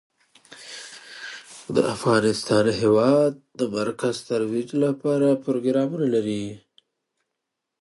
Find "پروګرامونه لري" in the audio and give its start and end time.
5.45-6.45